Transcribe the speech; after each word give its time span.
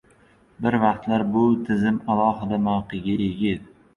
Bir 0.65 0.77
vaqtlar 0.83 1.25
bu 1.35 1.43
tizim 1.67 2.01
alohida 2.15 2.61
mavqega 2.69 3.13
ega 3.27 3.49
edi. 3.53 3.71